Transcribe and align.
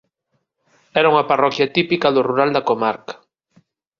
Era 0.99 1.11
unha 1.13 1.27
parroquia 1.31 1.71
típica 1.77 2.13
do 2.15 2.21
rural 2.29 2.49
da 2.53 2.65
comarca. 2.69 3.13